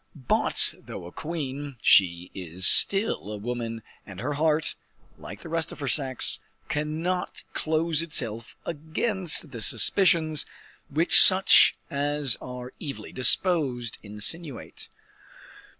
But 0.15 0.73
though 0.79 1.05
a 1.05 1.11
queen, 1.11 1.75
she 1.79 2.31
is 2.33 2.65
still 2.65 3.31
a 3.31 3.37
woman, 3.37 3.83
and 4.03 4.19
her 4.19 4.33
heart, 4.33 4.73
like 5.19 5.37
that 5.37 5.41
of 5.41 5.43
the 5.43 5.49
rest 5.49 5.71
of 5.71 5.79
her 5.79 5.87
sex, 5.87 6.39
cannot 6.69 7.43
close 7.53 8.01
itself 8.01 8.55
against 8.65 9.51
the 9.51 9.61
suspicions 9.61 10.47
which 10.89 11.21
such 11.23 11.75
as 11.91 12.35
are 12.41 12.73
evilly 12.81 13.11
disposed, 13.13 13.99
insinuate. 14.01 14.89